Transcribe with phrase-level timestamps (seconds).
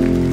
[0.00, 0.29] Good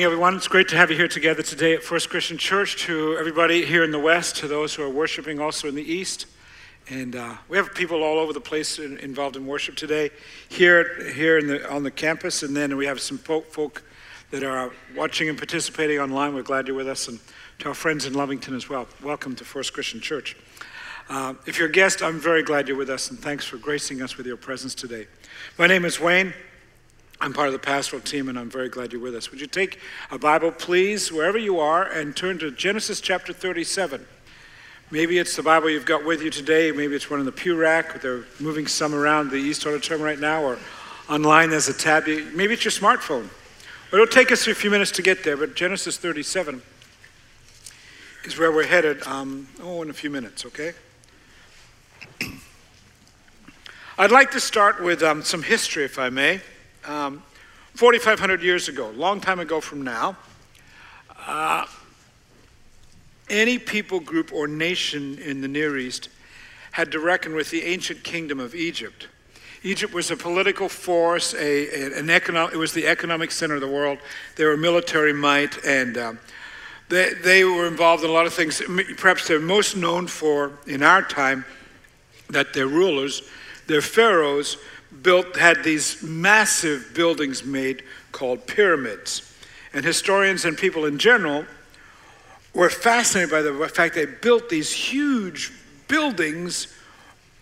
[0.00, 0.36] morning, everyone.
[0.36, 2.84] It's great to have you here together today at First Christian Church.
[2.84, 6.24] To everybody here in the West, to those who are worshiping also in the East.
[6.88, 10.08] And uh, we have people all over the place in, involved in worship today,
[10.48, 13.82] here, here the, on the campus, and then we have some folk
[14.30, 16.34] that are watching and participating online.
[16.34, 17.20] We're glad you're with us, and
[17.58, 18.88] to our friends in Lovington as well.
[19.02, 20.34] Welcome to First Christian Church.
[21.10, 24.00] Uh, if you're a guest, I'm very glad you're with us, and thanks for gracing
[24.00, 25.08] us with your presence today.
[25.58, 26.32] My name is Wayne.
[27.22, 29.30] I'm part of the pastoral team, and I'm very glad you're with us.
[29.30, 29.78] Would you take
[30.10, 34.06] a Bible, please, wherever you are, and turn to Genesis chapter 37?
[34.90, 36.72] Maybe it's the Bible you've got with you today.
[36.72, 38.00] Maybe it's one in the pew rack.
[38.00, 40.58] They're moving some around the East Auditorium right now, or
[41.10, 42.06] online as a tab.
[42.06, 43.28] Maybe it's your smartphone.
[43.92, 46.62] It'll take us a few minutes to get there, but Genesis 37
[48.24, 49.06] is where we're headed.
[49.06, 50.72] Um, oh, in a few minutes, okay?
[53.98, 56.40] I'd like to start with um, some history, if I may
[56.84, 57.22] um,
[57.74, 60.16] 4,500 years ago, a long time ago from now,
[61.26, 61.66] uh,
[63.28, 66.08] any people group or nation in the Near East
[66.72, 69.08] had to reckon with the ancient kingdom of Egypt.
[69.62, 73.68] Egypt was a political force, a, an economic, it was the economic center of the
[73.68, 73.98] world.
[74.36, 76.18] They were military might, and um,
[76.88, 78.62] they, they were involved in a lot of things.
[78.96, 81.44] Perhaps they're most known for, in our time,
[82.30, 83.22] that their rulers,
[83.66, 84.56] their pharaohs,
[85.02, 89.34] built, had these massive buildings made called pyramids.
[89.72, 91.44] And historians and people in general
[92.54, 95.52] were fascinated by the fact they built these huge
[95.88, 96.74] buildings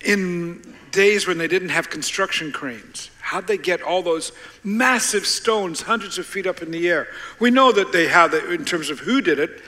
[0.05, 3.11] in days when they didn't have construction cranes.
[3.21, 4.33] How'd they get all those
[4.65, 7.09] massive stones hundreds of feet up in the air?
[7.39, 9.63] We know that they have, in terms of who did it,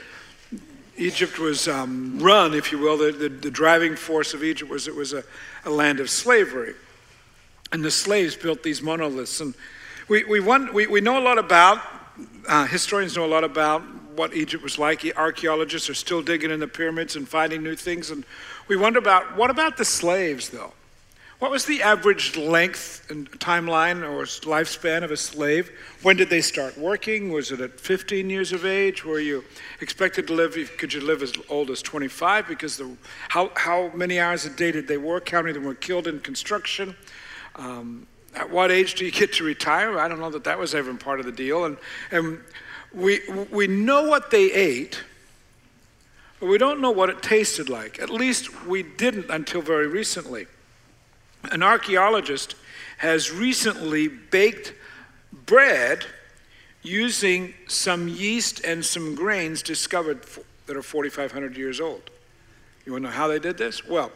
[0.97, 4.87] Egypt was um, run, if you will, the, the, the, driving force of Egypt was
[4.87, 5.23] it was a,
[5.65, 6.73] a land of slavery.
[7.71, 9.39] And the slaves built these monoliths.
[9.39, 9.53] And
[10.07, 11.81] we, we, want, we, we know a lot about,
[12.47, 13.81] uh, historians know a lot about
[14.15, 15.05] what Egypt was like.
[15.15, 18.11] Archaeologists are still digging in the pyramids and finding new things.
[18.11, 18.25] And
[18.67, 20.73] we wonder about what about the slaves, though?
[21.41, 25.71] What was the average length and timeline or lifespan of a slave?
[26.03, 27.31] When did they start working?
[27.31, 29.03] Was it at 15 years of age?
[29.03, 29.43] Were you
[29.79, 32.47] expected to live, could you live as old as 25?
[32.47, 32.95] Because the,
[33.29, 35.29] how, how many hours a day did they work?
[35.29, 36.95] How many of them were killed in construction?
[37.55, 39.99] Um, at what age do you get to retire?
[39.99, 41.65] I don't know that that was ever part of the deal.
[41.65, 41.77] And,
[42.11, 42.39] and
[42.93, 45.03] we, we know what they ate,
[46.39, 47.99] but we don't know what it tasted like.
[47.99, 50.47] At least we didn't until very recently.
[51.51, 52.55] An archaeologist
[52.99, 54.73] has recently baked
[55.45, 56.05] bread
[56.83, 60.23] using some yeast and some grains discovered
[60.65, 62.09] that are 4,500 years old.
[62.85, 63.85] You want to know how they did this?
[63.85, 64.13] Well,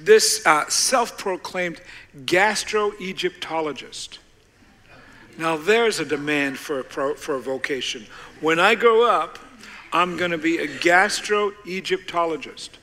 [0.00, 1.80] this uh, self proclaimed
[2.24, 4.20] gastro-Egyptologist.
[5.38, 8.06] Now, there's a demand for a, pro, for a vocation.
[8.40, 9.38] When I grow up,
[9.92, 12.78] I'm going to be a gastro-Egyptologist.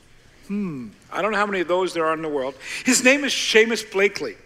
[0.46, 2.54] Hmm, I don't know how many of those there are in the world.
[2.84, 4.36] His name is Seamus Blackley.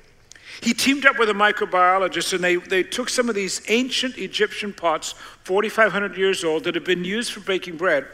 [0.62, 4.72] He teamed up with a microbiologist and they, they took some of these ancient Egyptian
[4.72, 8.06] pots, 4,500 years old, that had been used for baking bread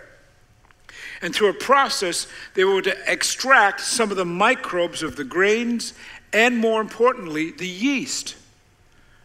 [1.23, 5.95] and through a process, they were to extract some of the microbes of the grains
[6.33, 8.37] and, more importantly, the yeast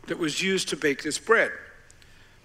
[0.08, 1.52] that was used to bake this bread.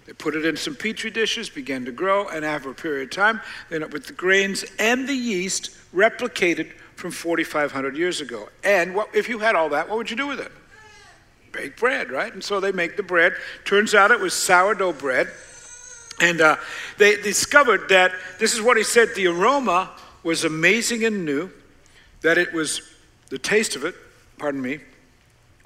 [0.05, 3.09] They put it in some petri dishes, began to grow, and after a period of
[3.11, 8.49] time, ended up with the grains and the yeast replicated from 4,500 years ago.
[8.63, 10.51] And what, if you had all that, what would you do with it?
[11.51, 12.31] Bake bread, right?
[12.31, 13.33] And so they make the bread.
[13.63, 15.29] Turns out it was sourdough bread.
[16.21, 16.57] And uh,
[16.97, 19.91] they discovered that this is what he said the aroma
[20.23, 21.51] was amazing and new,
[22.21, 22.81] that it was,
[23.29, 23.95] the taste of it,
[24.37, 24.79] pardon me,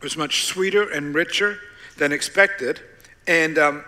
[0.01, 1.57] was much sweeter and richer
[1.97, 2.79] than expected.
[3.27, 3.83] And um,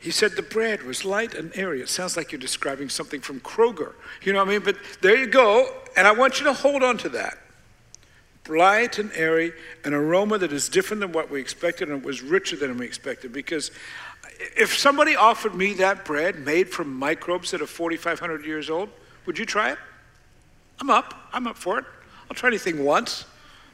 [0.00, 1.80] he said the bread was light and airy.
[1.80, 3.92] It sounds like you're describing something from Kroger.
[4.22, 4.62] You know what I mean?
[4.64, 5.72] But there you go.
[5.96, 7.38] And I want you to hold on to that.
[8.48, 9.52] Light and airy,
[9.84, 12.84] an aroma that is different than what we expected, and it was richer than we
[12.84, 13.70] expected because
[14.56, 18.88] if somebody offered me that bread made from microbes that are 4,500 years old,
[19.26, 19.78] would you try it?
[20.80, 21.14] I'm up.
[21.32, 21.84] I'm up for it.
[22.30, 23.24] I'll try anything once.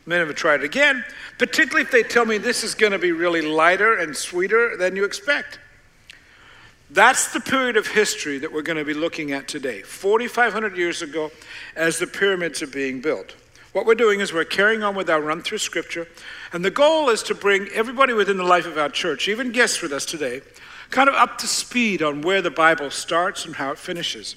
[0.07, 1.05] May never try it again,
[1.37, 4.97] particularly if they tell me this is going to be really lighter and sweeter than
[4.97, 5.59] you expect.
[6.91, 11.03] That's the period of history that we're going to be looking at today, 4,500 years
[11.03, 11.31] ago,
[11.77, 13.35] as the pyramids are being built.
[13.79, 16.09] What we're doing is we're carrying on with our run through scripture,
[16.53, 19.81] and the goal is to bring everybody within the life of our church, even guests
[19.81, 20.41] with us today,
[20.91, 24.35] kind of up to speed on where the Bible starts and how it finishes,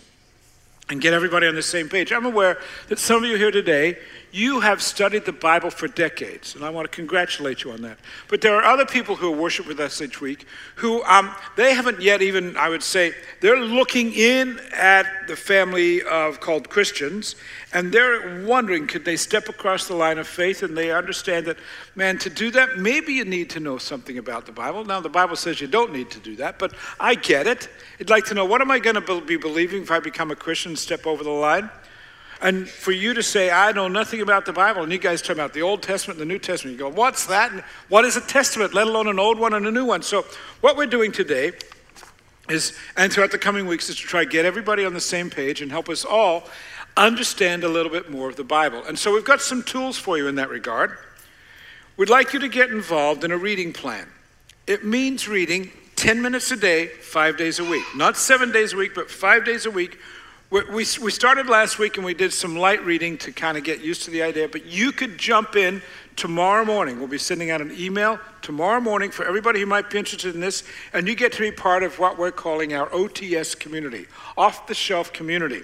[0.90, 2.14] and get everybody on the same page.
[2.14, 2.60] I'm aware
[2.90, 3.98] that some of you here today,
[4.32, 7.98] you have studied the Bible for decades, and I want to congratulate you on that.
[8.28, 10.46] But there are other people who worship with us each week
[10.76, 16.02] who um, they haven't yet even, I would say, they're looking in at the family
[16.04, 17.36] of called Christians,
[17.74, 21.58] and they're wondering could they step across the line of faith, and they understand that,
[21.96, 24.86] man, to do that, maybe you need to know something about the Bible.
[24.86, 27.70] Now, the Bible says you don't need to do that, but I get it.
[28.00, 30.36] I'd like to know what am I going to be believing if I become a
[30.36, 31.70] Christian and step over the line?
[32.42, 35.36] And for you to say, I know nothing about the Bible, and you guys talk
[35.36, 37.52] about the Old Testament and the New Testament, you go, what's that?
[37.88, 40.02] What is a testament, let alone an old one and a new one?
[40.02, 40.26] So,
[40.62, 41.52] what we're doing today
[42.50, 45.30] is, and throughout the coming weeks, is to try to get everybody on the same
[45.30, 46.46] page and help us all
[46.98, 48.84] understand a little bit more of the Bible.
[48.86, 50.98] And so, we've got some tools for you in that regard.
[51.96, 54.08] We'd like you to get involved in a reading plan.
[54.66, 57.84] It means reading 10 minutes a day, five days a week.
[57.96, 60.00] Not seven days a week, but five days a week
[60.52, 63.80] we, we, started last week and we did some light reading to kind of get
[63.80, 65.82] used to the idea, but you could jump in
[66.18, 67.00] tomorrow morning.
[67.00, 70.42] We'll be sending out an email tomorrow morning for everybody who might be interested in
[70.42, 74.08] this, and you get to be part of what we're calling our OTS community,
[74.38, 75.64] off the shelf community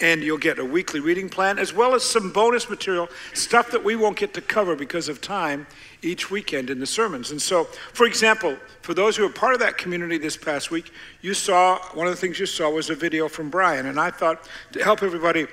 [0.00, 3.82] and you'll get a weekly reading plan as well as some bonus material, stuff that
[3.82, 5.66] we won't get to cover because of time
[6.06, 7.30] each weekend in the sermons.
[7.30, 10.92] And so, for example, for those who are part of that community this past week,
[11.20, 13.86] you saw one of the things you saw was a video from Brian.
[13.86, 15.46] And I thought to help everybody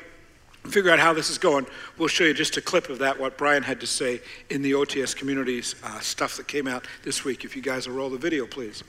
[0.70, 1.66] figure out how this is going,
[1.98, 4.72] we'll show you just a clip of that, what Brian had to say in the
[4.72, 7.44] OTS community's uh, stuff that came out this week.
[7.44, 8.84] If you guys will roll the video, please.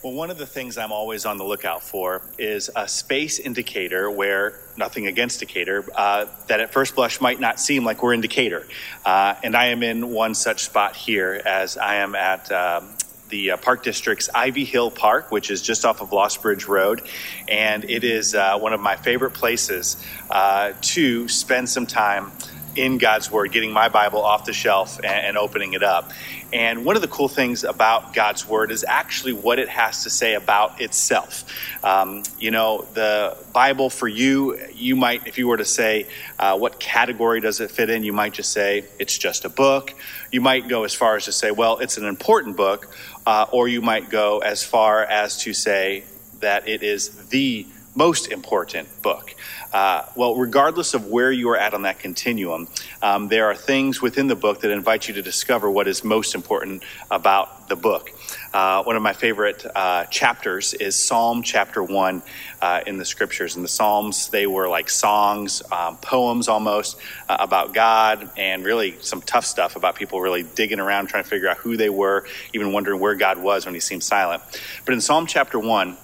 [0.00, 3.52] Well, one of the things I'm always on the lookout for is a space in
[3.52, 8.12] Decatur where, nothing against Decatur, uh, that at first blush might not seem like we're
[8.12, 8.64] in Decatur.
[9.04, 12.50] Uh, and I am in one such spot here as I am at.
[12.52, 12.90] Um,
[13.28, 17.02] the uh, Park District's Ivy Hill Park, which is just off of Lost Bridge Road.
[17.46, 22.32] And it is uh, one of my favorite places uh, to spend some time
[22.78, 26.12] in God's Word, getting my Bible off the shelf and, and, opening it up.
[26.52, 30.10] And one of the cool things about God's Word is actually what it has to
[30.10, 31.44] say about itself.
[31.84, 36.06] Um, you know, the Bible for you, you might, if you were to say,
[36.38, 39.92] uh, what category does it fit in, you might just say, it's just a book.
[40.30, 42.94] You might go as far as to say, well, it's an important book.
[43.26, 46.04] Uh, or you might go as far as to say
[46.40, 49.34] that it is the most important book.
[49.72, 52.68] Uh, well, regardless of where you are at on that continuum,
[53.02, 56.34] um, there are things within the book that invite you to discover what is most
[56.34, 58.10] important about the book.
[58.52, 62.22] Uh, one of my favorite uh, chapters is Psalm chapter 1
[62.62, 63.56] uh, in the scriptures.
[63.56, 66.96] And the Psalms, they were like songs, um, poems almost
[67.28, 71.28] uh, about God, and really some tough stuff about people really digging around trying to
[71.28, 74.42] figure out who they were, even wondering where God was when he seemed silent.
[74.84, 75.96] But in Psalm chapter 1,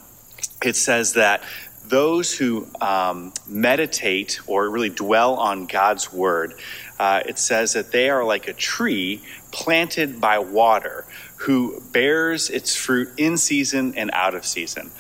[0.62, 1.42] it says that
[1.88, 6.55] those who um, meditate or really dwell on God's word,
[6.99, 9.23] uh, it says that they are like a tree
[9.53, 11.05] planted by water
[11.37, 14.91] who bears its fruit in season and out of season.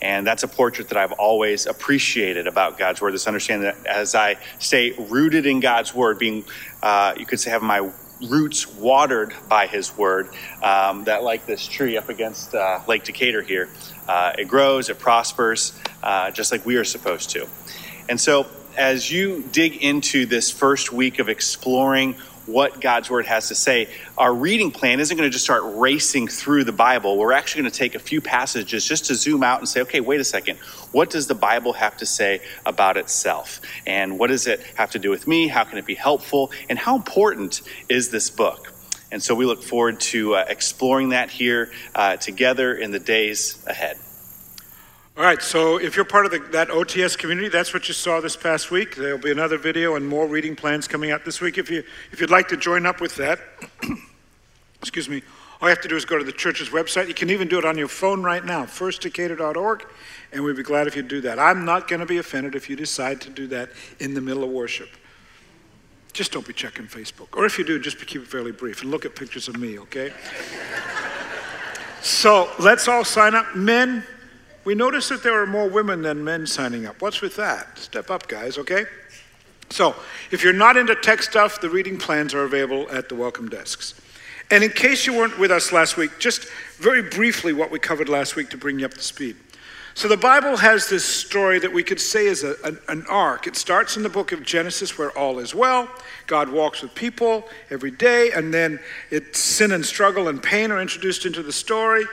[0.00, 3.14] And that's a portrait that I've always appreciated about God's word.
[3.14, 6.44] This understanding that as I stay rooted in God's word, being,
[6.82, 7.88] uh, you could say, have my
[8.28, 10.28] roots watered by his word,
[10.60, 13.68] um, that like this tree up against uh, Lake Decatur here,
[14.08, 17.46] uh, it grows, it prospers, uh, just like we are supposed to.
[18.08, 22.14] And so, as you dig into this first week of exploring
[22.46, 26.28] what God's Word has to say, our reading plan isn't going to just start racing
[26.28, 27.16] through the Bible.
[27.16, 30.00] We're actually going to take a few passages just to zoom out and say, okay,
[30.00, 30.58] wait a second.
[30.90, 33.60] What does the Bible have to say about itself?
[33.86, 35.48] And what does it have to do with me?
[35.48, 36.50] How can it be helpful?
[36.68, 38.71] And how important is this book?
[39.12, 43.62] And so we look forward to uh, exploring that here uh, together in the days
[43.68, 43.98] ahead.
[45.14, 48.20] All right, so if you're part of the, that OTS community, that's what you saw
[48.20, 48.96] this past week.
[48.96, 51.58] There'll be another video and more reading plans coming out this week.
[51.58, 53.38] If, you, if you'd like to join up with that,
[54.80, 55.22] excuse me,
[55.60, 57.08] all you have to do is go to the church's website.
[57.08, 59.86] You can even do it on your phone right now, firstdecatur.org,
[60.32, 61.38] and we'd be glad if you do that.
[61.38, 63.68] I'm not going to be offended if you decide to do that
[64.00, 64.88] in the middle of worship.
[66.12, 67.28] Just don't be checking Facebook.
[67.36, 69.78] Or if you do, just keep it fairly brief and look at pictures of me,
[69.78, 70.12] okay?
[72.02, 73.54] So let's all sign up.
[73.54, 74.04] Men,
[74.64, 77.00] we noticed that there are more women than men signing up.
[77.00, 77.78] What's with that?
[77.78, 78.84] Step up, guys, okay?
[79.70, 79.96] So,
[80.30, 83.94] if you're not into tech stuff, the reading plans are available at the welcome desks.
[84.50, 86.44] And in case you weren't with us last week, just
[86.76, 89.36] very briefly what we covered last week to bring you up to speed.
[89.94, 93.46] So, the Bible has this story that we could say is a, an, an arc.
[93.46, 95.88] It starts in the book of Genesis where all is well.
[96.26, 98.80] God walks with people every day, and then
[99.10, 102.04] it, sin and struggle and pain are introduced into the story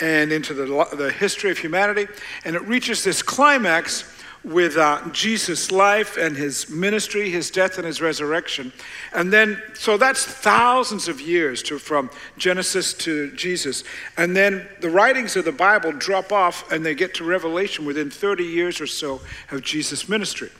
[0.00, 2.08] and into the, the history of humanity.
[2.44, 4.02] And it reaches this climax
[4.44, 8.72] with uh, Jesus' life and his ministry, his death and his resurrection.
[9.12, 13.84] And then, so that's thousands of years to, from Genesis to Jesus.
[14.16, 18.10] And then the writings of the Bible drop off and they get to Revelation within
[18.10, 20.50] 30 years or so of Jesus' ministry.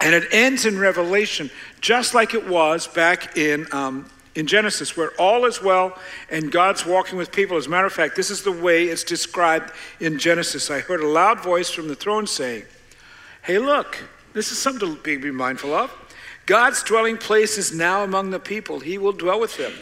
[0.00, 5.10] And it ends in Revelation just like it was back in, um, in Genesis, where
[5.18, 5.98] all is well
[6.30, 7.56] and God's walking with people.
[7.56, 10.70] As a matter of fact, this is the way it's described in Genesis.
[10.70, 12.64] I heard a loud voice from the throne saying,
[13.44, 13.98] Hey, look,
[14.32, 15.92] this is something to be, mindful of.
[16.46, 18.80] God's dwelling place is now among the people.
[18.80, 19.72] He will dwell with them.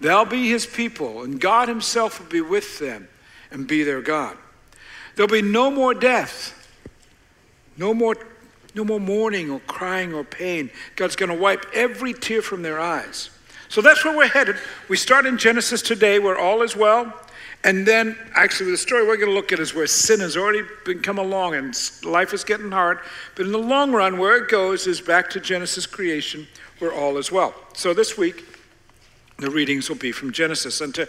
[0.00, 3.08] They'll be his people, and God himself will be with them
[3.50, 4.36] and be their God.
[5.16, 6.68] There'll be no more death,
[7.78, 8.16] no more,
[8.74, 10.70] no more mourning or crying or pain.
[10.94, 13.30] God's going to wipe every tear from their eyes.
[13.74, 14.54] So that's where we're headed.
[14.88, 17.12] We start in Genesis today, where all is well.
[17.64, 20.62] And then, actually, the story we're going to look at is where sin has already
[20.84, 23.00] been come along and life is getting hard.
[23.34, 26.46] But in the long run, where it goes is back to Genesis creation,
[26.78, 27.52] where all is well.
[27.72, 28.44] So this week,
[29.38, 30.80] the readings will be from Genesis.
[30.80, 31.08] And to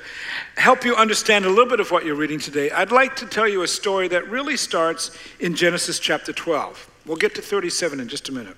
[0.58, 3.48] help you understand a little bit of what you're reading today, I'd like to tell
[3.48, 6.90] you a story that really starts in Genesis chapter 12.
[7.06, 8.58] We'll get to 37 in just a minute.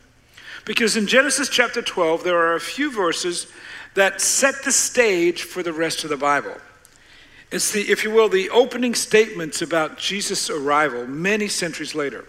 [0.68, 3.48] Because in Genesis chapter 12, there are a few verses
[3.94, 6.54] that set the stage for the rest of the Bible.
[7.54, 12.26] It's the, if you will, the opening statements about Jesus' arrival many centuries later.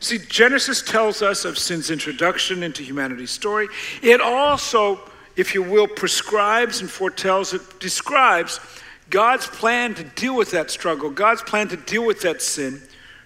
[0.00, 3.68] See, Genesis tells us of sin's introduction into humanity's story.
[4.02, 5.00] It also,
[5.34, 8.60] if you will, prescribes and foretells, it describes
[9.08, 12.82] God's plan to deal with that struggle, God's plan to deal with that sin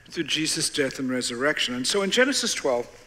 [0.08, 1.74] through Jesus' death and resurrection.
[1.74, 3.00] And so in Genesis 12,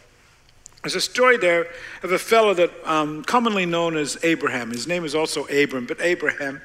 [0.82, 1.66] there's a story there
[2.02, 4.70] of a fellow that um, commonly known as Abraham.
[4.70, 6.62] His name is also Abram, but Abraham.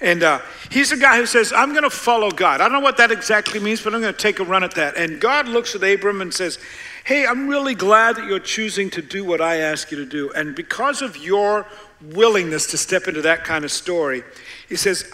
[0.00, 0.40] And uh,
[0.70, 2.62] he's a guy who says, I'm going to follow God.
[2.62, 4.74] I don't know what that exactly means, but I'm going to take a run at
[4.76, 4.96] that.
[4.96, 6.58] And God looks at Abram and says,
[7.04, 10.30] Hey, I'm really glad that you're choosing to do what I ask you to do.
[10.32, 11.66] And because of your
[12.00, 14.22] willingness to step into that kind of story,
[14.68, 15.12] he says,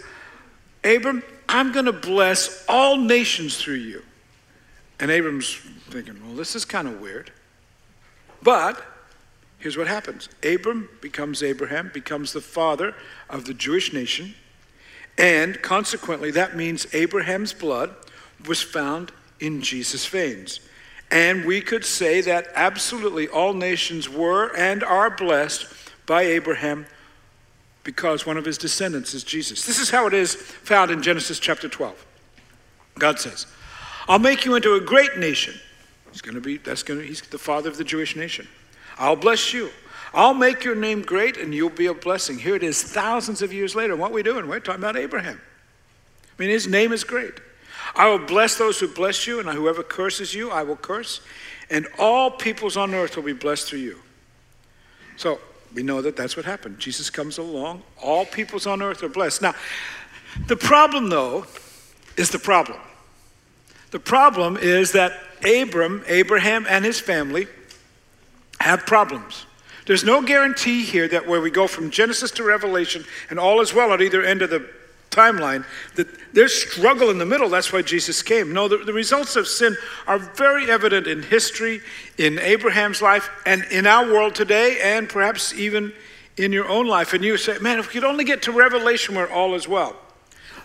[0.84, 4.02] Abram, I'm going to bless all nations through you.
[5.00, 5.54] And Abram's
[5.90, 7.32] thinking, well, this is kind of weird.
[8.46, 8.80] But
[9.58, 12.94] here's what happens Abram becomes Abraham, becomes the father
[13.28, 14.36] of the Jewish nation.
[15.18, 17.92] And consequently, that means Abraham's blood
[18.46, 19.10] was found
[19.40, 20.60] in Jesus' veins.
[21.10, 25.66] And we could say that absolutely all nations were and are blessed
[26.06, 26.86] by Abraham
[27.82, 29.66] because one of his descendants is Jesus.
[29.66, 32.06] This is how it is found in Genesis chapter 12.
[32.96, 33.46] God says,
[34.06, 35.54] I'll make you into a great nation.
[36.16, 38.49] He's going to be, that's going to, he's the father of the Jewish nation.
[38.99, 39.68] I'll bless you.
[40.14, 42.38] I'll make your name great and you'll be a blessing.
[42.38, 43.94] Here it is, thousands of years later.
[43.96, 44.49] What are we doing?
[44.49, 45.38] We're talking about Abraham.
[45.38, 47.35] I mean, his name is great.
[47.94, 51.20] I will bless those who bless you, and whoever curses you, I will curse.
[51.68, 53.99] And all peoples on earth will be blessed through you.
[55.18, 55.38] So
[55.75, 56.78] we know that that's what happened.
[56.78, 59.42] Jesus comes along, all peoples on earth are blessed.
[59.42, 59.54] Now,
[60.46, 61.44] the problem, though,
[62.16, 62.78] is the problem.
[63.96, 67.46] The problem is that Abram, Abraham, and his family
[68.60, 69.46] have problems.
[69.86, 73.72] There's no guarantee here that where we go from Genesis to Revelation and all is
[73.72, 74.68] well at either end of the
[75.10, 77.48] timeline, that there's struggle in the middle.
[77.48, 78.52] That's why Jesus came.
[78.52, 79.74] No, the, the results of sin
[80.06, 81.80] are very evident in history,
[82.18, 85.90] in Abraham's life, and in our world today, and perhaps even
[86.36, 87.14] in your own life.
[87.14, 89.96] And you say, man, if we could only get to Revelation where all is well.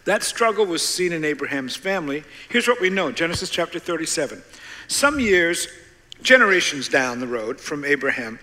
[0.06, 2.24] That struggle was seen in Abraham's family.
[2.50, 4.42] Here's what we know Genesis chapter 37.
[4.88, 5.68] Some years,
[6.22, 8.40] generations down the road from Abraham,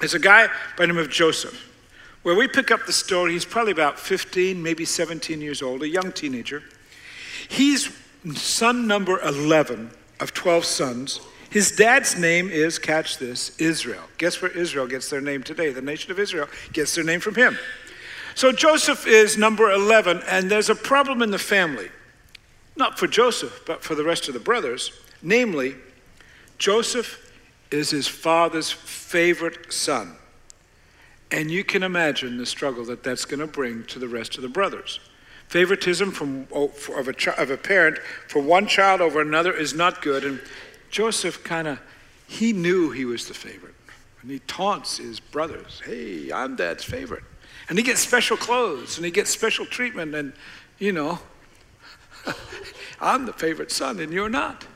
[0.00, 1.70] there's a guy by the name of Joseph.
[2.22, 5.88] Where we pick up the story, he's probably about 15, maybe 17 years old, a
[5.88, 6.62] young teenager.
[7.48, 7.94] He's
[8.34, 9.90] son number 11
[10.20, 11.20] of 12 sons.
[11.50, 14.02] His dad's name is, catch this, Israel.
[14.18, 15.70] Guess where Israel gets their name today?
[15.70, 17.58] The nation of Israel gets their name from him.
[18.34, 21.88] So Joseph is number 11, and there's a problem in the family.
[22.76, 24.90] Not for Joseph, but for the rest of the brothers.
[25.22, 25.76] Namely,
[26.58, 27.32] Joseph
[27.70, 30.16] is his father's favorite son.
[31.30, 34.42] And you can imagine the struggle that that's going to bring to the rest of
[34.42, 35.00] the brothers.
[35.48, 37.98] Favoritism from, of, a, of a parent
[38.28, 40.24] for one child over another is not good.
[40.24, 40.40] And
[40.90, 41.80] Joseph kind of,
[42.26, 43.74] he knew he was the favorite.
[44.22, 47.24] And he taunts his brothers, hey, I'm dad's favorite.
[47.68, 50.14] And he gets special clothes and he gets special treatment.
[50.14, 50.32] And,
[50.78, 51.20] you know,
[53.00, 54.66] I'm the favorite son and you're not.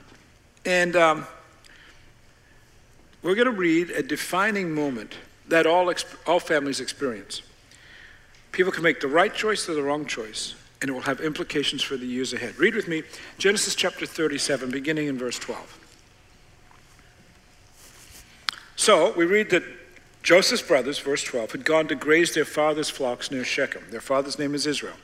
[0.64, 1.26] And um,
[3.22, 5.14] we're going to read a defining moment
[5.48, 5.92] that all,
[6.26, 7.42] all families experience.
[8.52, 11.82] People can make the right choice or the wrong choice, and it will have implications
[11.82, 12.58] for the years ahead.
[12.58, 13.02] Read with me
[13.38, 15.78] Genesis chapter 37, beginning in verse 12.
[18.76, 19.62] So we read that
[20.28, 23.82] Joseph's brothers, verse 12, had gone to graze their father's flocks near Shechem.
[23.90, 24.96] Their father's name is Israel.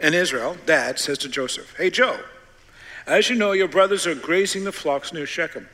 [0.00, 2.18] And Israel, dad, says to Joseph, Hey, Joe,
[3.06, 5.68] as you know, your brothers are grazing the flocks near Shechem.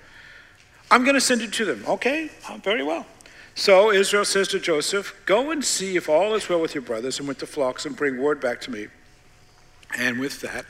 [0.91, 1.85] I'm going to send it to them.
[1.87, 3.07] Okay, oh, very well.
[3.55, 7.21] So Israel says to Joseph, Go and see if all is well with your brothers
[7.21, 8.89] and with the flocks, and bring word back to me.
[9.97, 10.65] And with that,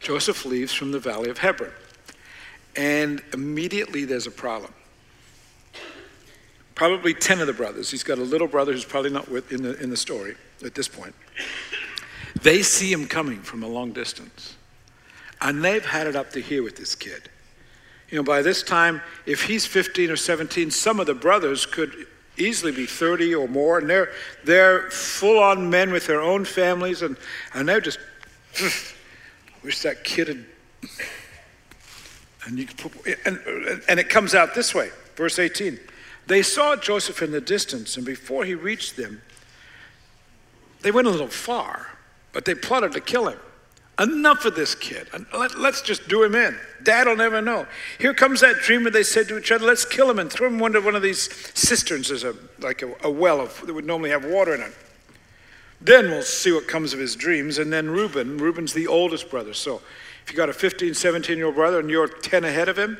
[0.00, 1.70] Joseph leaves from the valley of Hebron.
[2.74, 4.74] And immediately there's a problem.
[6.80, 7.90] Probably 10 of the brothers.
[7.90, 10.34] He's got a little brother who's probably not with in the, in the story
[10.64, 11.14] at this point.
[12.40, 14.56] They see him coming from a long distance.
[15.42, 17.28] And they've had it up to here with this kid.
[18.08, 22.06] You know, by this time, if he's 15 or 17, some of the brothers could
[22.38, 24.12] easily be 30 or more, and they're,
[24.46, 27.18] they're full on men with their own families, and,
[27.52, 27.98] and they're just,
[29.62, 30.46] wish that kid had.
[32.46, 32.92] And, you put,
[33.26, 33.38] and,
[33.86, 35.78] and it comes out this way, verse 18.
[36.30, 39.20] They saw Joseph in the distance, and before he reached them,
[40.80, 41.98] they went a little far,
[42.32, 43.38] but they plotted to kill him.
[43.98, 45.08] Enough of this kid.
[45.36, 46.56] Let, us just do him in.
[46.84, 47.66] Dad will never know.
[47.98, 48.90] Here comes that dreamer.
[48.90, 51.28] They said to each other, let's kill him and throw him into one of these
[51.58, 52.10] cisterns.
[52.10, 54.72] There's a, like a, a well of, that would normally have water in it.
[55.80, 57.58] Then we'll see what comes of his dreams.
[57.58, 59.52] And then Reuben, Reuben's the oldest brother.
[59.52, 59.82] So
[60.24, 62.98] if you got a 15, 17 year old brother and you're 10 ahead of him,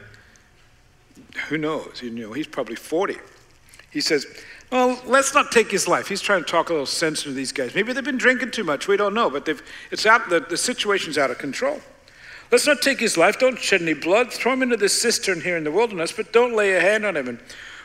[1.49, 2.01] who knows?
[2.03, 3.17] You know, he's probably 40.
[3.91, 4.27] He says,
[4.71, 6.07] well, let's not take his life.
[6.07, 7.75] He's trying to talk a little sense into these guys.
[7.75, 8.87] Maybe they've been drinking too much.
[8.87, 9.49] We don't know, but
[9.91, 11.81] it's out, the, the situation's out of control.
[12.53, 13.39] Let's not take his life.
[13.39, 14.33] Don't shed any blood.
[14.33, 17.17] Throw him into this cistern here in the wilderness, but don't lay a hand on
[17.17, 17.29] him.
[17.29, 17.41] And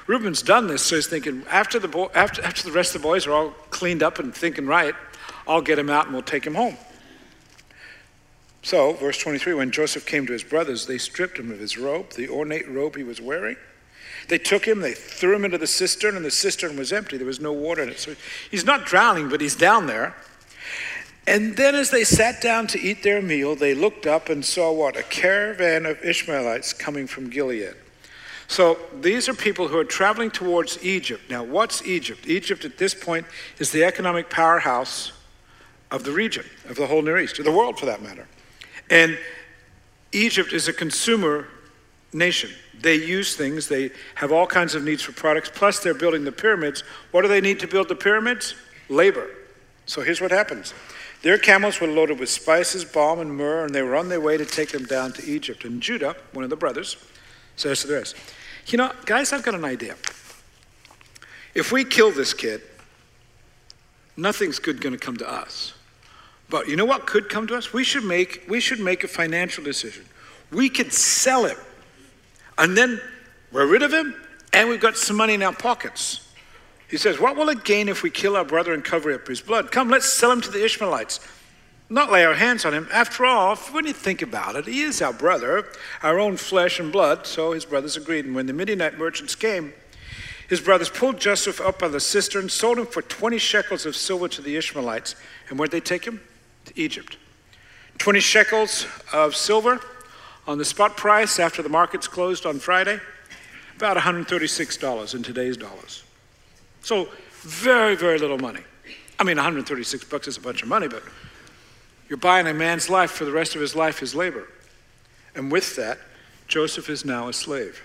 [0.08, 3.08] Reuben's done this, so he's thinking, after the, bo- after, after the rest of the
[3.08, 4.93] boys are all cleaned up and thinking right,
[5.47, 6.77] I'll get him out and we'll take him home.
[8.65, 12.10] So, verse 23 when Joseph came to his brothers, they stripped him of his robe,
[12.12, 13.56] the ornate robe he was wearing
[14.28, 17.17] they took him, they threw him into the cistern, and the cistern was empty.
[17.17, 17.99] There was no water in it.
[17.99, 18.15] So
[18.49, 20.15] he's not drowning, but he's down there.
[21.28, 24.71] And then, as they sat down to eat their meal, they looked up and saw
[24.71, 24.95] what?
[24.95, 27.73] A caravan of Ishmaelites coming from Gilead.
[28.47, 31.23] So these are people who are traveling towards Egypt.
[31.32, 32.28] Now, what's Egypt?
[32.28, 33.25] Egypt at this point
[33.58, 35.13] is the economic powerhouse
[35.89, 38.28] of the region, of the whole Near East, of the world for that matter.
[38.89, 39.17] And
[40.12, 41.48] Egypt is a consumer
[42.13, 42.52] nation.
[42.82, 46.32] They use things, they have all kinds of needs for products, plus they're building the
[46.32, 46.84] pyramids.
[47.12, 48.56] What do they need to build the pyramids?
[48.89, 49.28] Labor.
[49.86, 50.74] So here's what happens
[51.21, 54.38] their camels were loaded with spices, balm, and myrrh, and they were on their way
[54.38, 55.65] to take them down to Egypt.
[55.65, 56.98] And Judah, one of the brothers,
[57.56, 58.15] says to the rest,
[58.67, 59.95] You know, guys, I've got an idea.
[61.56, 62.62] If we kill this kid,
[64.15, 65.74] nothing's good going to come to us.
[66.49, 67.73] But you know what could come to us?
[67.73, 70.05] We should make, we should make a financial decision.
[70.51, 71.58] We could sell him
[72.58, 73.01] and then
[73.51, 74.15] we're rid of him,
[74.53, 76.27] and we've got some money in our pockets.
[76.89, 79.41] He says, What will it gain if we kill our brother and cover up his
[79.41, 79.71] blood?
[79.71, 81.19] Come, let's sell him to the Ishmaelites.
[81.88, 82.88] Not lay our hands on him.
[82.91, 85.67] After all, when you think about it, he is our brother,
[86.01, 87.27] our own flesh and blood.
[87.27, 88.25] So his brothers agreed.
[88.25, 89.71] And when the Midianite merchants came,
[90.49, 94.27] his brothers pulled Joseph up by the cistern, sold him for 20 shekels of silver
[94.29, 95.15] to the Ishmaelites.
[95.49, 96.21] And where'd they take him?
[96.65, 97.17] To Egypt.
[97.97, 99.80] 20 shekels of silver
[100.47, 102.99] on the spot price after the markets closed on Friday,
[103.75, 106.04] about $136 in today's dollars.
[106.82, 107.10] So
[107.41, 108.62] very, very little money.
[109.19, 111.04] I mean, 136 bucks is a bunch of money, but
[112.10, 114.47] you're buying a man's life for the rest of his life, his labor.
[115.36, 115.97] And with that,
[116.47, 117.82] Joseph is now a slave.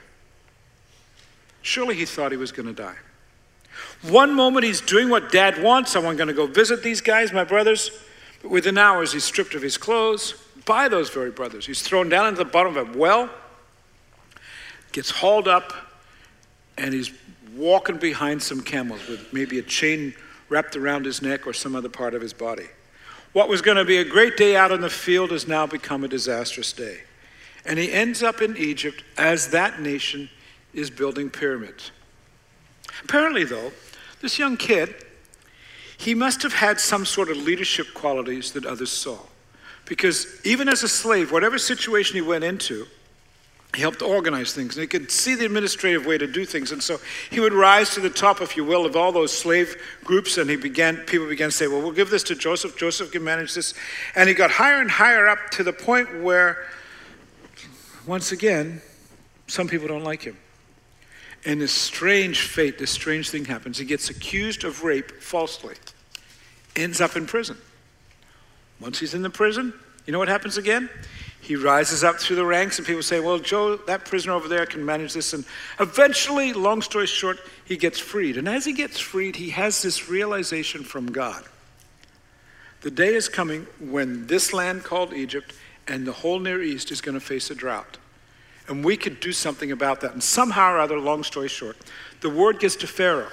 [1.63, 2.97] Surely he thought he was going to die.
[4.03, 5.95] One moment he's doing what dad wants.
[5.95, 7.91] I'm going to go visit these guys, my brothers.
[8.43, 11.67] Within hours, he's stripped of his clothes, by those very brothers.
[11.67, 13.31] He's thrown down into the bottom of a well,
[14.93, 15.73] gets hauled up,
[16.79, 17.11] and he's
[17.55, 20.15] walking behind some camels with maybe a chain
[20.49, 22.67] wrapped around his neck or some other part of his body.
[23.33, 26.03] What was going to be a great day out in the field has now become
[26.03, 27.01] a disastrous day.
[27.65, 30.31] And he ends up in Egypt as that nation
[30.73, 31.91] is building pyramids.
[33.05, 33.73] Apparently, though,
[34.21, 34.95] this young kid,
[36.01, 39.19] he must have had some sort of leadership qualities that others saw.
[39.85, 42.87] Because even as a slave, whatever situation he went into,
[43.75, 46.73] he helped organize things and he could see the administrative way to do things.
[46.73, 46.97] And so
[47.29, 50.49] he would rise to the top if you will of all those slave groups and
[50.49, 52.79] he began people began to say well we'll give this to joseph.
[52.79, 53.75] Joseph can manage this.
[54.17, 56.67] And he got higher and higher up to the point where
[58.07, 58.81] once again
[59.49, 60.39] some people don't like him
[61.45, 65.75] and this strange fate this strange thing happens he gets accused of rape falsely
[66.77, 67.57] ends up in prison
[68.81, 69.73] once he's in the prison
[70.07, 70.89] you know what happens again
[71.41, 74.67] he rises up through the ranks, and people say, Well, Joe, that prisoner over there
[74.67, 75.33] can manage this.
[75.33, 75.45] And
[75.81, 78.37] eventually, long story short, he gets freed.
[78.37, 81.45] And as he gets freed, he has this realization from God.
[82.83, 85.55] The day is coming when this land called Egypt
[85.89, 87.99] and the whole Near East is going to face a drought.
[88.71, 90.13] And we could do something about that.
[90.13, 91.77] And somehow or other, long story short,
[92.21, 93.29] the word gets to Pharaoh.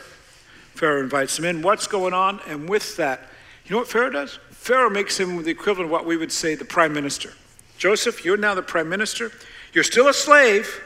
[0.73, 1.61] Pharaoh invites him in.
[1.61, 2.41] What's going on?
[2.47, 3.29] And with that,
[3.65, 4.39] you know what Pharaoh does?
[4.49, 7.33] Pharaoh makes him the equivalent of what we would say the prime minister.
[7.77, 9.31] Joseph, you're now the prime minister.
[9.73, 10.83] You're still a slave,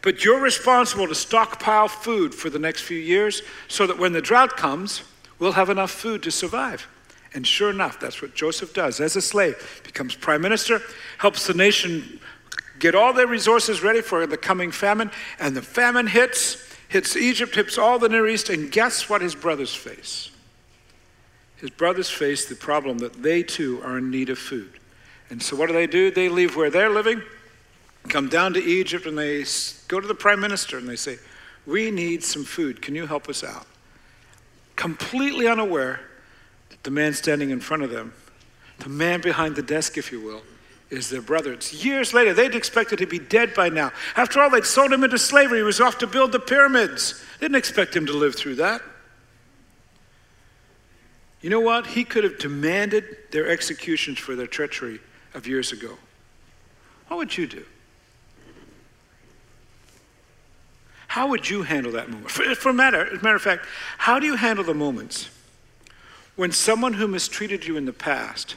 [0.00, 4.22] but you're responsible to stockpile food for the next few years so that when the
[4.22, 5.02] drought comes,
[5.40, 6.86] we'll have enough food to survive.
[7.34, 9.80] And sure enough, that's what Joseph does as a slave.
[9.84, 10.82] Becomes prime minister,
[11.18, 12.20] helps the nation
[12.82, 17.54] get all their resources ready for the coming famine, and the famine hits, hits Egypt,
[17.54, 20.32] hits all the Near East, and guess what his brothers face?
[21.58, 24.72] His brothers face the problem that they too are in need of food.
[25.30, 26.10] And so what do they do?
[26.10, 27.22] They leave where they're living,
[28.08, 29.44] come down to Egypt, and they
[29.86, 31.18] go to the prime minister and they say,
[31.64, 32.82] We need some food.
[32.82, 33.64] Can you help us out?
[34.74, 36.00] Completely unaware
[36.70, 38.12] that the man standing in front of them,
[38.80, 40.42] the man behind the desk, if you will,
[40.92, 41.54] is their brother.
[41.54, 42.34] It's years later.
[42.34, 43.92] They'd expected to be dead by now.
[44.14, 45.58] After all, they'd sold him into slavery.
[45.58, 47.24] He was off to build the pyramids.
[47.40, 48.82] Didn't expect him to live through that.
[51.40, 51.88] You know what?
[51.88, 55.00] He could have demanded their executions for their treachery
[55.34, 55.96] of years ago.
[57.08, 57.64] What would you do?
[61.08, 62.30] How would you handle that moment?
[62.30, 63.66] For, for matter, as a matter of fact,
[63.98, 65.30] how do you handle the moments
[66.36, 68.56] when someone who mistreated you in the past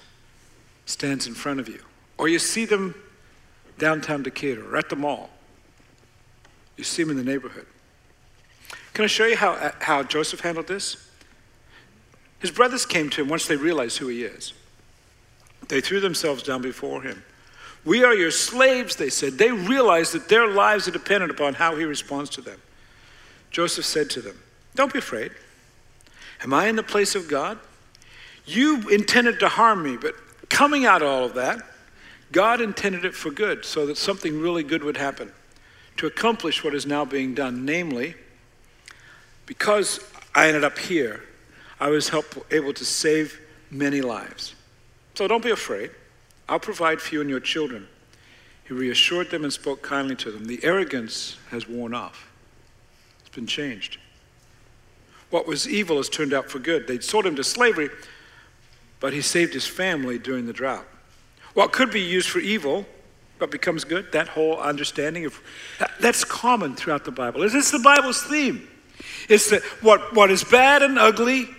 [0.86, 1.82] stands in front of you,
[2.18, 2.96] or you see them
[3.78, 5.30] downtown Decatur or at the mall?
[6.78, 7.68] You see them in the neighborhood.
[8.94, 10.98] Can I show you how, uh, how Joseph handled this?
[12.40, 14.54] His brothers came to him once they realized who he is.
[15.68, 17.24] They threw themselves down before him.
[17.86, 19.38] We are your slaves, they said.
[19.38, 22.60] They realized that their lives are dependent upon how he responds to them.
[23.52, 24.38] Joseph said to them,
[24.76, 25.32] Don't be afraid.
[26.44, 27.60] Am I in the place of God?
[28.46, 30.14] You intended to harm me, but
[30.50, 31.60] coming out of all of that,
[32.32, 35.32] God intended it for good, so that something really good would happen
[35.98, 37.66] to accomplish what is now being done.
[37.66, 38.16] Namely,
[39.46, 40.00] because
[40.34, 41.24] I ended up here,
[41.80, 44.56] I was help, able to save many lives.
[45.14, 45.92] So don't be afraid.
[46.50, 47.88] I'll provide for you and your children.
[48.68, 50.46] He reassured them and spoke kindly to them.
[50.46, 52.28] The arrogance has worn off,
[53.20, 54.00] it's been changed.
[55.30, 56.88] What was evil has turned out for good.
[56.88, 57.90] They'd sold him to slavery,
[59.00, 60.86] but he saved his family during the drought.
[61.56, 62.86] What could be used for evil,
[63.40, 65.42] but becomes good, that whole understanding of
[66.00, 67.42] that's common throughout the Bible.
[67.44, 68.68] It's the Bible's theme.
[69.28, 71.50] It's that what, what is bad and ugly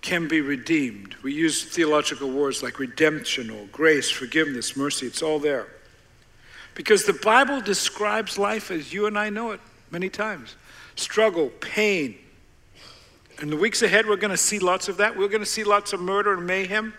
[0.00, 1.14] can be redeemed.
[1.22, 5.06] We use theological words like redemption or grace, forgiveness, mercy.
[5.06, 5.68] It's all there.
[6.74, 10.56] Because the Bible describes life as you and I know it many times
[10.96, 12.16] struggle, pain.
[13.40, 15.16] In the weeks ahead, we're going to see lots of that.
[15.16, 16.92] We're going to see lots of murder and mayhem.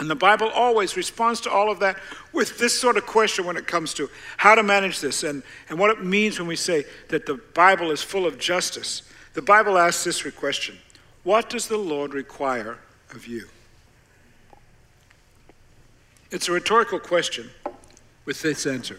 [0.00, 1.98] And the Bible always responds to all of that
[2.32, 5.78] with this sort of question when it comes to how to manage this and, and
[5.78, 9.02] what it means when we say that the Bible is full of justice.
[9.34, 10.78] The Bible asks this question
[11.22, 12.78] what does the Lord require
[13.12, 13.48] of you?
[16.30, 17.50] It's a rhetorical question
[18.24, 18.98] with this answer.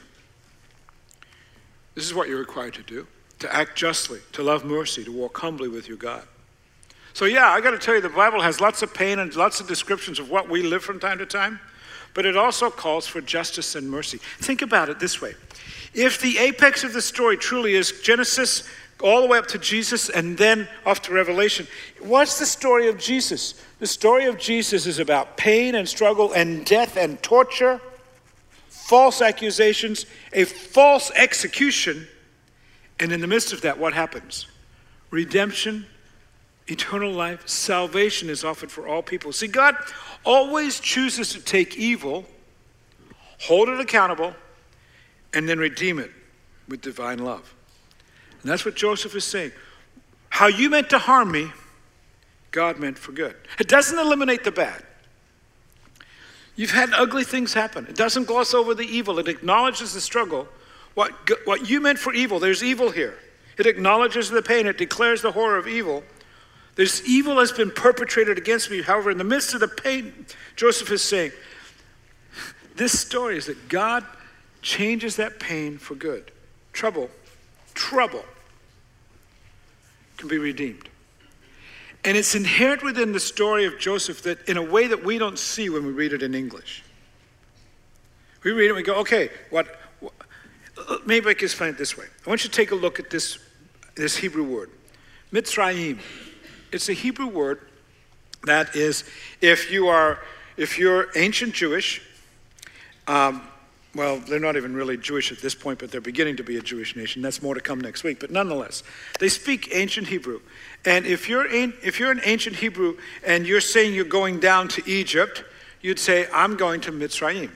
[1.93, 3.07] This is what you're required to do
[3.39, 6.25] to act justly, to love mercy, to walk humbly with your God.
[7.15, 9.61] So, yeah, I got to tell you, the Bible has lots of pain and lots
[9.61, 11.61] of descriptions of what we live from time to time,
[12.13, 14.17] but it also calls for justice and mercy.
[14.39, 15.33] Think about it this way
[15.93, 18.67] if the apex of the story truly is Genesis
[19.01, 21.65] all the way up to Jesus and then off to Revelation.
[22.01, 23.63] What's the story of Jesus?
[23.79, 27.79] The story of Jesus is about pain and struggle and death and torture,
[28.67, 32.09] false accusations, a false execution.
[32.99, 34.47] And in the midst of that, what happens?
[35.11, 35.85] Redemption,
[36.67, 39.31] eternal life, salvation is offered for all people.
[39.31, 39.75] See, God
[40.23, 42.25] always chooses to take evil,
[43.41, 44.33] hold it accountable,
[45.33, 46.11] and then redeem it
[46.67, 47.53] with divine love.
[48.41, 49.51] And that's what Joseph is saying.
[50.29, 51.51] How you meant to harm me,
[52.51, 53.35] God meant for good.
[53.59, 54.83] It doesn't eliminate the bad.
[56.55, 57.85] You've had ugly things happen.
[57.87, 60.47] It doesn't gloss over the evil, it acknowledges the struggle.
[60.93, 61.11] What,
[61.45, 63.17] what you meant for evil, there's evil here.
[63.57, 66.03] It acknowledges the pain, it declares the horror of evil.
[66.75, 68.81] This evil has been perpetrated against me.
[68.81, 71.31] However, in the midst of the pain, Joseph is saying,
[72.75, 74.05] this story is that God
[74.61, 76.31] changes that pain for good.
[76.73, 77.09] Trouble,
[77.73, 78.25] trouble
[80.17, 80.89] can be redeemed.
[82.03, 85.39] And it's inherent within the story of Joseph that in a way that we don't
[85.39, 86.83] see when we read it in English.
[88.43, 90.13] We read it and we go, okay, what, what
[91.05, 92.05] maybe I can explain it this way.
[92.25, 93.39] I want you to take a look at this,
[93.95, 94.69] this Hebrew word,
[95.31, 95.99] Mitzrayim.
[96.71, 97.61] It's a Hebrew word
[98.45, 99.03] that is,
[99.41, 100.19] if you are,
[100.57, 102.01] if you're ancient Jewish,
[103.07, 103.41] um,
[103.95, 106.61] well, they're not even really Jewish at this point, but they're beginning to be a
[106.61, 107.21] Jewish nation.
[107.21, 108.19] That's more to come next week.
[108.19, 108.83] But nonetheless,
[109.19, 110.41] they speak ancient Hebrew.
[110.83, 114.67] And if you're, in, if you're an ancient Hebrew and you're saying you're going down
[114.69, 115.45] to Egypt,
[115.81, 117.51] you'd say, I'm going to Mitzrayim.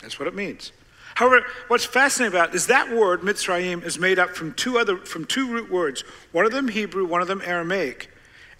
[0.00, 0.72] That's what it means.
[1.14, 4.96] However, what's fascinating about it is that word, Mitzrayim, is made up from two, other,
[4.96, 6.02] from two root words.
[6.32, 8.08] One of them Hebrew, one of them Aramaic.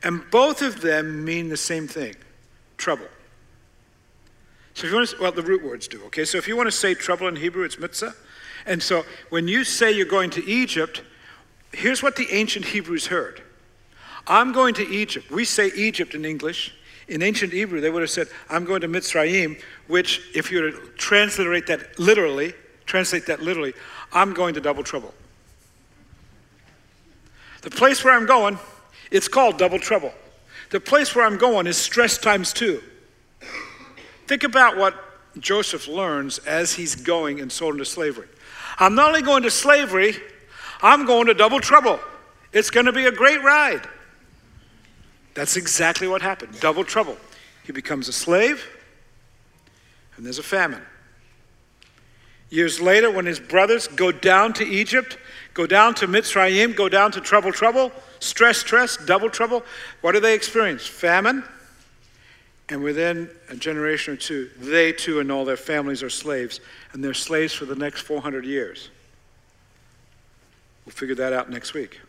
[0.05, 2.15] And both of them mean the same thing
[2.77, 3.07] trouble.
[4.75, 6.25] So if you want to, well, the root words do, okay?
[6.25, 8.15] So if you want to say trouble in Hebrew, it's mitzvah.
[8.67, 11.03] And so when you say you're going to Egypt,
[11.73, 13.43] here's what the ancient Hebrews heard.
[14.27, 15.31] I'm going to Egypt.
[15.31, 16.75] We say Egypt in English.
[17.09, 20.71] In ancient Hebrew, they would have said, I'm going to Mitzrayim, which, if you were
[20.71, 22.55] to transliterate that literally,
[22.87, 23.75] translate that literally,
[24.13, 25.13] I'm going to double trouble.
[27.63, 28.59] The place where I'm going,
[29.13, 30.13] it's called double trouble.
[30.71, 32.83] The place where I'm going is stress times two.
[34.27, 34.95] Think about what
[35.39, 38.29] Joseph learns as he's going and sold into slavery.
[38.79, 40.17] I'm not only going to slavery,
[40.81, 42.01] I'm going to double trouble.
[42.53, 43.87] It's going to be a great ride.
[45.35, 47.17] That's exactly what happened double trouble.
[47.65, 48.67] He becomes a slave,
[50.17, 50.83] and there's a famine.
[52.51, 55.17] Years later, when his brothers go down to Egypt,
[55.55, 59.63] go down to Mitzrayim, go down to trouble, trouble, stress, stress, double trouble,
[60.01, 60.87] what do they experience?
[60.87, 61.45] Famine
[62.69, 66.61] and within a generation or two, they too and all their families are slaves,
[66.93, 68.89] and they're slaves for the next 400 years.
[70.87, 72.01] We'll figure that out next week.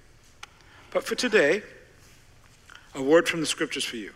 [0.92, 1.64] But for today,
[2.96, 4.12] a word from the scriptures for you.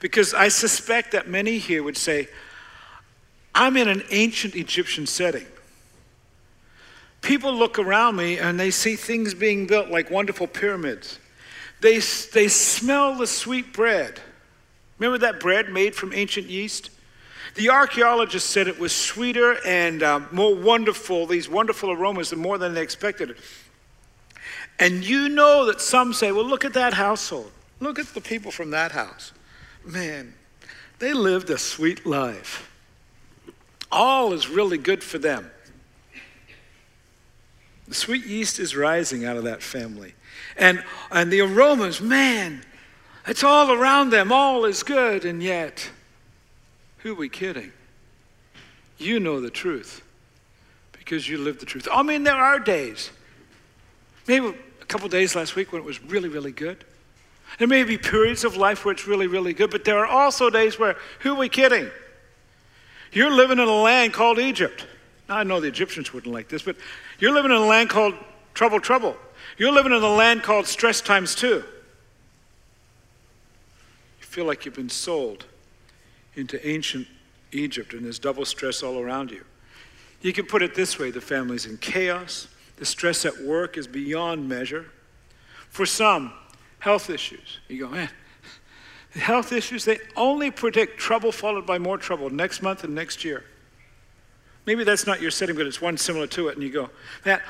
[0.00, 2.28] Because I suspect that many here would say,
[3.54, 5.46] I'm in an ancient Egyptian setting.
[7.24, 11.18] People look around me and they see things being built like wonderful pyramids.
[11.80, 11.98] They,
[12.32, 14.20] they smell the sweet bread.
[14.98, 16.90] Remember that bread made from ancient yeast?
[17.54, 22.58] The archaeologists said it was sweeter and um, more wonderful, these wonderful aromas, and more
[22.58, 23.36] than they expected.
[24.78, 27.50] And you know that some say, well, look at that household.
[27.80, 29.32] Look at the people from that house.
[29.82, 30.34] Man,
[30.98, 32.70] they lived a sweet life.
[33.90, 35.50] All is really good for them.
[37.88, 40.14] The sweet yeast is rising out of that family.
[40.56, 42.64] And, and the aromas, man,
[43.26, 45.90] it's all around them, all is good, and yet,
[46.98, 47.72] who are we kidding?
[48.98, 50.02] You know the truth
[50.92, 51.86] because you live the truth.
[51.92, 53.10] I mean, there are days,
[54.26, 56.84] maybe a couple days last week when it was really, really good.
[57.58, 60.50] There may be periods of life where it's really, really good, but there are also
[60.50, 61.90] days where, who are we kidding?
[63.12, 64.86] You're living in a land called Egypt.
[65.28, 66.76] Now, I know the Egyptians wouldn't like this, but
[67.18, 68.14] you're living in a land called
[68.54, 69.16] trouble, trouble.
[69.56, 71.64] You're living in a land called stress times two
[74.20, 75.46] You feel like you've been sold
[76.34, 77.06] into ancient
[77.52, 79.44] Egypt and there's double stress all around you.
[80.22, 83.86] You can put it this way the family's in chaos, the stress at work is
[83.86, 84.86] beyond measure.
[85.68, 86.32] For some,
[86.78, 87.60] health issues.
[87.68, 88.10] You go, man,
[89.12, 93.24] the health issues, they only predict trouble followed by more trouble next month and next
[93.24, 93.44] year.
[94.66, 96.90] Maybe that's not your setting, but it's one similar to it, and you go,
[97.24, 97.40] man,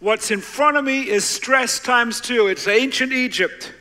[0.00, 2.48] what's in front of me is stress times two.
[2.48, 3.72] It's ancient Egypt.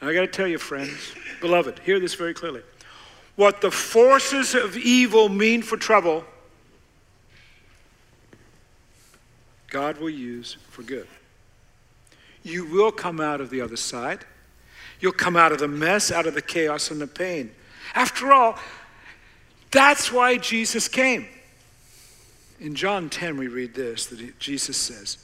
[0.00, 2.62] I got to tell you, friends, beloved, hear this very clearly.
[3.34, 6.24] What the forces of evil mean for trouble,
[9.68, 11.06] God will use for good.
[12.42, 14.24] You will come out of the other side.
[15.00, 17.52] You'll come out of the mess, out of the chaos and the pain.
[17.94, 18.58] After all,
[19.70, 21.26] that's why Jesus came.
[22.60, 25.18] In John 10, we read this that Jesus says,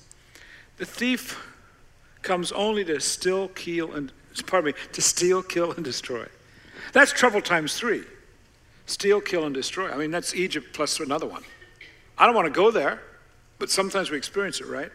[0.77, 1.41] The thief
[2.23, 4.13] comes only to steal, kill, and
[4.47, 6.27] pardon me, to steal, kill, and destroy.
[6.93, 8.05] That's trouble times three.
[8.87, 9.91] Steal, kill, and destroy.
[9.91, 11.43] I mean, that's Egypt plus another one.
[12.17, 13.03] I don't want to go there,
[13.59, 14.91] but sometimes we experience it, right?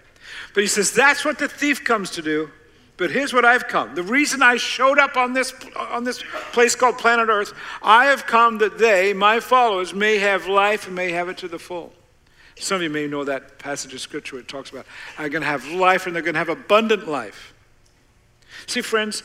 [0.53, 2.51] But he says that's what the thief comes to do.
[2.97, 3.95] But here's what I've come.
[3.95, 6.21] The reason I showed up on this, on this
[6.51, 10.95] place called planet Earth, I have come that they, my followers, may have life and
[10.95, 11.93] may have it to the full.
[12.59, 14.85] Some of you may know that passage of scripture where it talks about
[15.17, 17.53] are going to have life and they're going to have abundant life.
[18.67, 19.23] See, friends,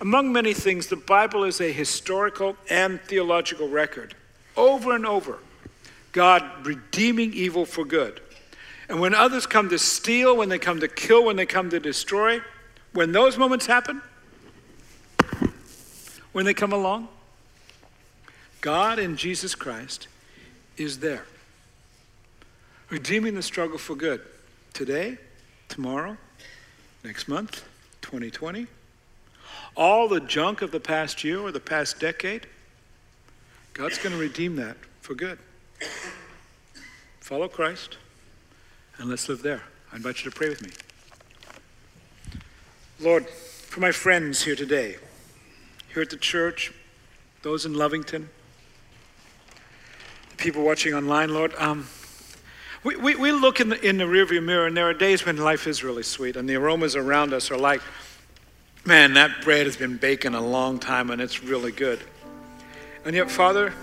[0.00, 4.14] among many things, the Bible is a historical and theological record.
[4.56, 5.38] Over and over,
[6.12, 8.20] God redeeming evil for good.
[8.88, 11.78] And when others come to steal, when they come to kill, when they come to
[11.78, 12.40] destroy,
[12.92, 14.02] when those moments happen,
[16.32, 17.08] when they come along,
[18.60, 20.08] God in Jesus Christ
[20.76, 21.24] is there,
[22.90, 24.20] redeeming the struggle for good
[24.72, 25.16] today,
[25.68, 26.16] tomorrow,
[27.04, 27.64] next month,
[28.02, 28.66] 2020.
[29.76, 32.46] All the junk of the past year or the past decade,
[33.72, 35.38] God's going to redeem that for good.
[37.20, 37.96] Follow Christ
[38.98, 39.62] and let's live there.
[39.92, 40.70] I invite you to pray with me.
[42.98, 44.96] Lord, for my friends here today,
[45.94, 46.72] here at the church,
[47.42, 48.26] those in Lovington,
[50.30, 51.86] the people watching online, Lord, um,
[52.82, 55.36] we, we, we look in the, in the rearview mirror and there are days when
[55.36, 57.82] life is really sweet and the aromas around us are like,
[58.84, 62.00] man, that bread has been baking a long time and it's really good.
[63.04, 63.74] And yet, Father,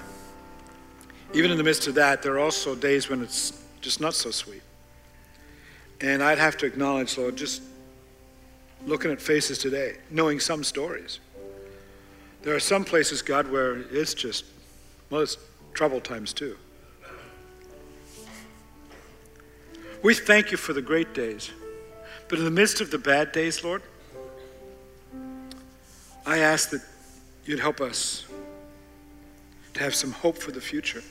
[1.33, 4.31] even in the midst of that, there are also days when it's just not so
[4.31, 4.61] sweet.
[6.01, 7.61] And I'd have to acknowledge, Lord, just
[8.85, 11.19] looking at faces today, knowing some stories.
[12.43, 14.45] There are some places, God, where it's just,
[15.09, 15.37] well, it's
[15.73, 16.57] trouble times too.
[20.03, 21.51] We thank you for the great days.
[22.27, 23.81] But in the midst of the bad days, Lord,
[26.25, 26.81] I ask that
[27.45, 28.25] you'd help us
[29.73, 31.01] to have some hope for the future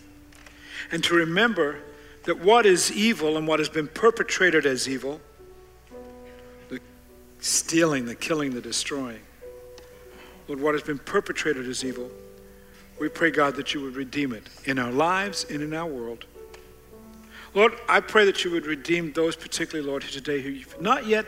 [0.90, 1.78] and to remember
[2.24, 5.20] that what is evil and what has been perpetrated as evil
[6.68, 6.80] the
[7.40, 9.20] stealing, the killing, the destroying.
[10.48, 12.10] Lord, what has been perpetrated as evil,
[13.00, 16.24] we pray, God, that you would redeem it in our lives and in our world.
[17.56, 21.24] Lord, I pray that you would redeem those, particularly, Lord, today who have not yet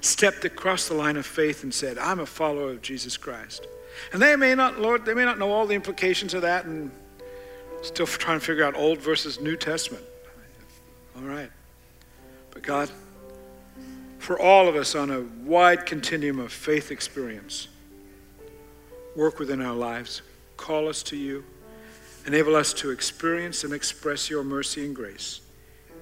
[0.00, 3.66] stepped across the line of faith and said, I'm a follower of Jesus Christ.
[4.14, 6.90] And they may not, Lord, they may not know all the implications of that and
[7.82, 10.02] still trying to figure out Old versus New Testament.
[11.14, 11.50] All right.
[12.52, 12.90] But God,
[14.18, 17.68] for all of us on a wide continuum of faith experience.
[19.14, 20.22] Work within our lives,
[20.56, 21.44] call us to you,
[22.26, 25.42] enable us to experience and express your mercy and grace.